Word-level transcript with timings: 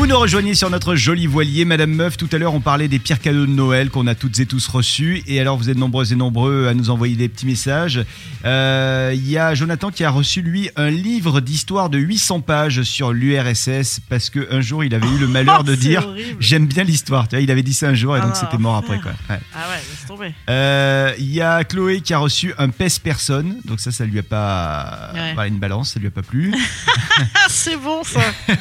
Vous 0.00 0.06
nous 0.06 0.18
rejoignez 0.18 0.54
sur 0.54 0.70
notre 0.70 0.94
joli 0.96 1.26
voilier, 1.26 1.66
Madame 1.66 1.90
Meuf. 1.92 2.16
Tout 2.16 2.28
à 2.32 2.38
l'heure, 2.38 2.54
on 2.54 2.60
parlait 2.60 2.88
des 2.88 2.98
pires 2.98 3.20
cadeaux 3.20 3.44
de 3.44 3.50
Noël 3.50 3.90
qu'on 3.90 4.06
a 4.06 4.14
toutes 4.14 4.40
et 4.40 4.46
tous 4.46 4.66
reçus. 4.66 5.22
Et 5.26 5.38
alors, 5.40 5.58
vous 5.58 5.68
êtes 5.68 5.76
nombreux 5.76 6.10
et 6.10 6.16
nombreux 6.16 6.68
à 6.68 6.72
nous 6.74 6.88
envoyer 6.88 7.16
des 7.16 7.28
petits 7.28 7.44
messages. 7.44 8.00
Euh, 8.46 9.12
Il 9.14 9.28
y 9.28 9.36
a 9.36 9.54
Jonathan 9.54 9.90
qui 9.90 10.02
a 10.02 10.08
reçu, 10.10 10.40
lui, 10.40 10.70
un 10.76 10.88
livre 10.88 11.42
d'histoire 11.42 11.90
de 11.90 11.98
800 11.98 12.40
pages 12.40 12.82
sur 12.82 13.12
l'URSS 13.12 14.00
parce 14.08 14.30
qu'un 14.30 14.62
jour, 14.62 14.84
il 14.84 14.94
avait 14.94 15.06
eu 15.06 15.18
le 15.18 15.28
malheur 15.28 15.64
de 15.64 15.72
Oh, 15.72 15.76
C'est 15.78 15.80
dire. 15.86 16.08
J'aime 16.40 16.66
bien 16.66 16.82
l'histoire. 16.84 17.26
Il 17.38 17.50
avait 17.50 17.62
dit 17.62 17.74
ça 17.74 17.88
un 17.90 17.94
jour 17.94 18.16
et 18.16 18.20
Ah 18.20 18.24
donc 18.24 18.34
non, 18.34 18.40
c'était 18.40 18.56
mort 18.58 18.76
après. 18.76 19.00
Quoi. 19.00 19.12
Ouais. 19.28 19.38
Ah 19.54 19.68
ouais, 19.68 19.76
laisse 19.76 20.06
tomber. 20.08 20.32
Euh, 20.48 21.12
Il 21.18 21.30
y 21.30 21.42
a 21.42 21.62
Chloé 21.64 22.00
qui 22.00 22.14
a 22.14 22.18
reçu 22.18 22.54
un 22.56 22.70
pèse 22.70 22.98
personne. 22.98 23.56
Donc 23.66 23.80
ça, 23.80 23.92
ça 23.92 24.06
lui 24.06 24.18
a 24.18 24.22
pas. 24.22 25.10
Ouais. 25.12 25.34
Voilà, 25.34 25.48
une 25.48 25.58
balance, 25.58 25.92
ça 25.92 26.00
lui 26.00 26.06
a 26.06 26.10
pas 26.10 26.22
plu. 26.22 26.54
Ah, 27.34 27.48
c'est 27.50 27.76
bon 27.76 28.02
ça. 28.02 28.20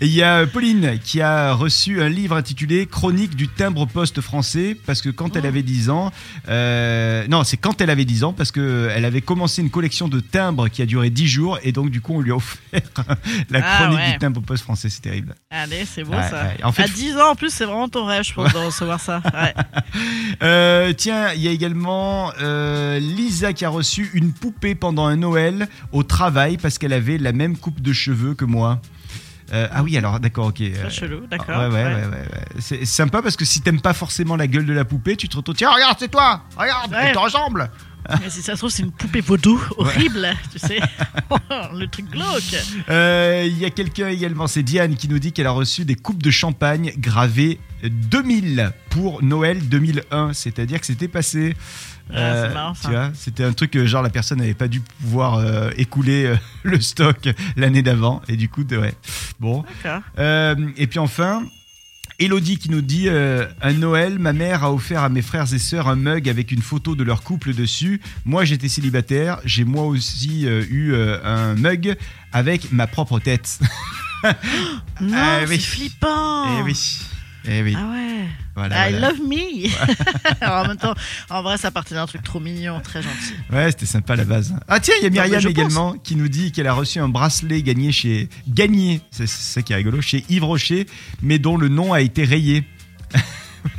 Il 0.00 0.08
y 0.08 0.22
a 0.22 0.46
Pauline 0.46 0.83
qui 1.02 1.20
a 1.20 1.52
reçu 1.52 2.02
un 2.02 2.08
livre 2.08 2.36
intitulé 2.36 2.86
Chronique 2.86 3.36
du 3.36 3.48
timbre 3.48 3.86
poste 3.86 4.20
français 4.20 4.76
parce 4.86 5.00
que 5.02 5.08
quand 5.10 5.36
elle 5.36 5.44
Oh. 5.44 5.48
avait 5.48 5.62
10 5.62 5.90
ans, 5.90 6.10
euh, 6.48 7.26
non, 7.28 7.44
c'est 7.44 7.56
quand 7.56 7.80
elle 7.80 7.90
avait 7.90 8.04
10 8.04 8.24
ans 8.24 8.32
parce 8.32 8.50
que 8.52 8.88
elle 8.94 9.04
avait 9.04 9.20
commencé 9.20 9.62
une 9.62 9.70
collection 9.70 10.08
de 10.08 10.20
timbres 10.20 10.68
qui 10.68 10.82
a 10.82 10.86
duré 10.86 11.10
10 11.10 11.26
jours 11.28 11.58
et 11.62 11.72
donc 11.72 11.90
du 11.90 12.00
coup 12.00 12.14
on 12.14 12.20
lui 12.20 12.30
a 12.32 12.36
offert 12.36 12.60
la 13.50 13.60
Ah, 13.62 13.78
chronique 13.78 13.98
ouais. 13.98 14.12
du 14.12 14.18
timbre 14.18 14.40
poste 14.42 14.62
français, 14.64 14.88
c'est 14.88 15.00
terrible. 15.02 15.34
Allez, 15.50 15.84
c'est 15.84 16.04
bon 16.04 16.16
Ouais, 16.16 16.28
ça. 16.30 16.44
ouais. 16.44 16.64
En 16.64 16.72
fait- 16.72 16.82
à 16.84 16.88
10 16.88 17.16
ans 17.18 17.30
en 17.32 17.34
plus, 17.34 17.50
c'est 17.50 17.64
vraiment 17.64 17.88
ton 17.88 18.04
rêve, 18.06 18.24
je 18.24 18.32
pense, 18.34 18.52
de 18.52 18.58
recevoir 18.58 19.00
ça. 19.00 19.20
Euh, 20.42 20.92
tiens, 20.96 21.32
il 21.34 21.42
y 21.42 21.48
a 21.48 21.50
également 21.50 22.32
euh, 22.40 22.98
Lisa 22.98 23.52
qui 23.52 23.64
a 23.64 23.68
reçu 23.68 24.10
une 24.14 24.32
poupée 24.32 24.74
pendant 24.74 25.06
un 25.06 25.16
Noël 25.16 25.68
au 25.92 26.02
travail 26.02 26.56
parce 26.56 26.78
qu'elle 26.78 26.92
avait 26.92 27.18
la 27.18 27.32
même 27.32 27.56
coupe 27.56 27.80
de 27.80 27.92
cheveux 27.92 28.34
que 28.34 28.44
moi. 28.44 28.80
Euh, 29.52 29.68
ah 29.70 29.82
oui, 29.82 29.96
alors 29.96 30.20
d'accord, 30.20 30.46
ok. 30.46 30.56
Très 30.56 30.84
Euh, 30.86 30.90
chelou, 30.90 31.26
d'accord. 31.26 31.58
Ouais, 31.58 31.66
ouais, 31.66 31.84
ouais, 31.84 32.06
ouais. 32.06 32.24
C'est 32.60 32.84
sympa 32.86 33.20
parce 33.22 33.36
que 33.36 33.44
si 33.44 33.60
t'aimes 33.60 33.80
pas 33.80 33.92
forcément 33.92 34.36
la 34.36 34.46
gueule 34.46 34.66
de 34.66 34.72
la 34.72 34.84
poupée, 34.84 35.16
tu 35.16 35.28
te 35.28 35.36
retrouves. 35.36 35.54
Tiens, 35.56 35.70
regarde, 35.70 35.96
c'est 35.98 36.10
toi 36.10 36.42
Regarde, 36.56 36.94
elle 36.98 37.12
te 37.14 37.18
ressemble 37.18 37.70
Mais 38.22 38.30
si 38.30 38.42
ça 38.42 38.52
se 38.52 38.58
trouve, 38.58 38.70
c'est 38.70 38.82
une 38.82 38.92
poupée 38.92 39.20
vaudou 39.20 39.60
horrible, 39.78 40.28
tu 40.52 40.58
sais. 40.58 40.78
Le 41.74 41.86
truc 41.86 42.10
glauque. 42.10 42.56
Euh, 42.90 43.44
Il 43.46 43.58
y 43.58 43.64
a 43.64 43.70
quelqu'un 43.70 44.08
également, 44.08 44.46
c'est 44.46 44.62
Diane, 44.62 44.94
qui 44.96 45.08
nous 45.08 45.18
dit 45.18 45.32
qu'elle 45.32 45.46
a 45.46 45.50
reçu 45.52 45.84
des 45.84 45.94
coupes 45.94 46.22
de 46.22 46.30
champagne 46.30 46.92
gravées 46.98 47.58
2000 47.82 48.72
pour 48.90 49.22
Noël 49.22 49.58
2001, 49.68 50.32
c'est-à-dire 50.32 50.80
que 50.80 50.86
c'était 50.86 51.08
passé. 51.08 51.56
Ah, 52.12 52.42
c'est 52.48 52.54
marrant. 52.54 52.72
Tu 52.74 52.88
vois, 52.90 53.10
c'était 53.14 53.44
un 53.44 53.52
truc 53.54 53.70
que 53.70 53.86
genre 53.86 54.02
la 54.02 54.10
personne 54.10 54.38
n'avait 54.38 54.52
pas 54.54 54.68
dû 54.68 54.80
pouvoir 54.80 55.36
euh, 55.38 55.70
écouler 55.78 56.26
euh, 56.26 56.36
le 56.62 56.80
stock 56.80 57.28
l'année 57.56 57.82
d'avant, 57.82 58.20
et 58.28 58.36
du 58.36 58.48
coup, 58.48 58.64
de- 58.64 58.76
ouais. 58.76 58.94
Bon. 59.40 59.64
Euh, 60.18 60.54
et 60.76 60.86
puis 60.86 60.98
enfin, 60.98 61.42
Elodie 62.18 62.58
qui 62.58 62.70
nous 62.70 62.80
dit 62.80 63.08
euh, 63.08 63.46
Un 63.60 63.72
Noël, 63.72 64.18
ma 64.18 64.32
mère 64.32 64.62
a 64.64 64.72
offert 64.72 65.02
à 65.02 65.08
mes 65.08 65.22
frères 65.22 65.52
et 65.52 65.58
sœurs 65.58 65.88
un 65.88 65.96
mug 65.96 66.28
avec 66.28 66.52
une 66.52 66.62
photo 66.62 66.94
de 66.94 67.02
leur 67.02 67.22
couple 67.22 67.54
dessus. 67.54 68.00
Moi, 68.24 68.44
j'étais 68.44 68.68
célibataire. 68.68 69.40
J'ai 69.44 69.64
moi 69.64 69.84
aussi 69.84 70.46
euh, 70.46 70.64
eu 70.70 70.92
euh, 70.92 71.18
un 71.24 71.54
mug 71.56 71.96
avec 72.32 72.70
ma 72.72 72.86
propre 72.86 73.18
tête. 73.18 73.58
Non, 75.02 75.12
Ah, 75.14 75.40
c'est 75.46 75.58
flippant. 75.58 76.58
Eh 76.58 76.62
oui. 76.62 76.98
Eh 77.46 77.62
oui. 77.62 77.74
Ah 77.76 77.90
ouais. 77.90 78.24
Voilà, 78.54 78.88
I 78.88 78.92
voilà. 78.92 79.10
love 79.10 79.20
me. 79.20 79.68
Alors, 80.40 80.56
en 80.64 80.68
même 80.68 80.76
temps, 80.76 80.94
en 81.28 81.42
vrai, 81.42 81.56
ça 81.58 81.70
partait 81.70 81.94
d'un 81.94 82.06
truc 82.06 82.22
trop 82.22 82.38
mignon, 82.38 82.80
très 82.80 83.02
gentil. 83.02 83.34
Ouais, 83.52 83.70
c'était 83.70 83.86
sympa 83.86 84.12
à 84.12 84.16
la 84.16 84.24
base. 84.24 84.54
Ah 84.68 84.78
tiens, 84.78 84.94
il 85.00 85.04
y 85.04 85.06
a 85.06 85.10
Myriam 85.10 85.46
également 85.46 85.94
qui 85.94 86.14
nous 86.14 86.28
dit 86.28 86.52
qu'elle 86.52 86.68
a 86.68 86.72
reçu 86.72 87.00
un 87.00 87.08
bracelet 87.08 87.62
gagné 87.62 87.90
chez 87.90 88.28
gagné, 88.48 89.00
c'est 89.10 89.26
ça 89.26 89.62
qui 89.62 89.72
est 89.72 89.76
rigolo, 89.76 90.00
chez 90.00 90.24
Yves 90.28 90.44
Rocher, 90.44 90.86
mais 91.22 91.38
dont 91.38 91.56
le 91.56 91.68
nom 91.68 91.92
a 91.92 92.00
été 92.00 92.24
rayé. 92.24 92.64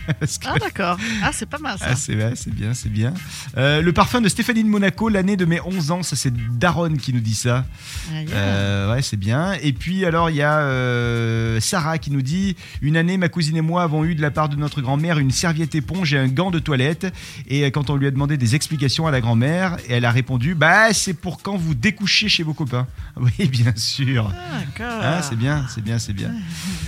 Ah 0.46 0.60
d'accord. 0.60 0.98
Ah, 1.24 1.32
c'est 1.34 1.48
pas 1.48 1.58
mal 1.58 1.78
ça. 1.78 1.88
Ah, 1.90 1.96
c'est 1.96 2.16
bien, 2.16 2.74
c'est 2.74 2.90
bien. 2.90 3.14
Euh, 3.58 3.82
le 3.82 3.94
parfum 3.94 4.22
de 4.22 4.30
Stéphanie 4.30 4.64
de 4.64 4.70
Monaco, 4.70 5.10
l'année 5.10 5.38
de 5.38 5.46
mes 5.46 5.60
11 5.62 5.92
ans, 5.92 6.04
ça 6.04 6.16
c'est 6.16 6.34
Daron 6.58 6.96
qui 6.96 7.14
nous 7.14 7.20
dit 7.20 7.34
ça. 7.36 7.66
Aïe. 8.14 8.28
Euh, 8.32 8.94
ouais, 8.94 9.02
c'est 9.02 9.18
bien. 9.18 9.54
Et 9.62 9.74
puis 9.74 10.06
alors 10.06 10.30
il 10.30 10.36
y 10.36 10.42
a 10.42 10.60
euh, 10.60 11.60
Sarah 11.60 11.98
qui 11.98 12.12
nous 12.12 12.22
dit 12.22 12.56
une 12.82 12.98
année 12.98 13.18
ma 13.18 13.30
cousine 13.30 13.58
et 13.58 13.62
moi 13.62 13.84
avons 13.84 14.04
eu 14.06 14.16
de 14.16 14.22
la 14.22 14.32
part 14.32 14.50
de 14.50 14.56
notre 14.56 14.82
grand-mère 14.82 15.20
une 15.20 15.32
serviette 15.32 15.76
éponge 15.76 16.14
et 16.14 16.18
un 16.18 16.28
gant 16.28 16.52
de 16.52 16.60
toilette. 16.60 17.08
Et 17.48 17.64
quand 17.72 17.90
on 17.90 17.96
lui 17.96 18.08
a 18.08 18.12
demandé 18.12 18.38
des 18.38 18.56
explications 18.56 19.08
à 19.08 19.12
la 19.12 19.22
grand-mère, 19.22 19.78
elle 19.90 20.06
a 20.06 20.12
répondu 20.12 20.56
bah 20.56 20.94
c'est 20.94 21.14
pour 21.14 21.42
quand 21.42 21.58
vous 21.58 21.76
découchez 21.76 22.30
chez 22.30 22.44
vos 22.44 22.54
copains. 22.54 22.88
Oui, 23.18 23.48
bien 23.48 23.74
sûr. 23.76 24.32
Ah, 24.34 24.60
d'accord. 24.60 25.00
Ah, 25.02 25.22
c'est 25.22 25.38
bien, 25.38 25.66
c'est 25.70 25.82
bien, 25.82 26.00
c'est 26.00 26.14
bien. 26.14 26.32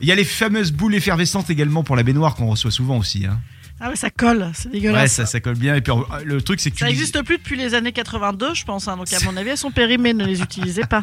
Il 0.00 0.08
y 0.08 0.12
a 0.12 0.14
les 0.14 0.24
fameuses 0.24 0.72
boules 0.72 0.94
effervescentes 0.94 1.50
également 1.50 1.82
pour 1.84 1.96
la 1.96 2.02
baignoire 2.02 2.34
qu'on 2.34 2.46
reçoit 2.46 2.70
souvent 2.70 2.96
aussi. 2.98 3.26
Hein. 3.26 3.38
Ah 3.80 3.88
ouais, 3.88 3.96
ça 3.96 4.10
colle, 4.10 4.50
c'est 4.54 4.66
Ouais, 4.66 4.72
dégueulasse. 4.72 5.12
ça, 5.12 5.26
ça 5.26 5.40
colle 5.40 5.56
bien. 5.56 5.74
Et 5.74 5.80
puis 5.80 5.92
euh, 5.92 5.96
le 6.24 6.42
truc, 6.42 6.60
c'est 6.60 6.70
que 6.70 6.78
Ça 6.78 6.86
n'existe 6.86 7.22
plus 7.22 7.38
depuis 7.38 7.56
les 7.56 7.74
années 7.74 7.92
82, 7.92 8.54
je 8.54 8.64
pense. 8.64 8.88
hein, 8.88 8.96
donc, 8.96 9.12
à 9.12 9.16
mon 9.24 9.36
avis, 9.36 9.50
elles 9.50 9.56
sont 9.58 9.70
périmées, 9.70 10.12
ne 10.12 10.24
les 10.26 10.42
utilisez 10.42 10.84
pas. 10.84 11.00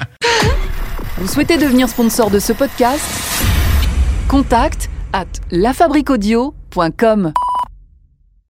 Vous 1.17 1.27
souhaitez 1.27 1.57
devenir 1.57 1.89
sponsor 1.89 2.29
de 2.29 2.37
ce 2.39 2.53
podcast? 2.53 3.03
Contact 4.27 4.89
à 5.13 5.25
lafabriquaudio.com. 5.51 7.33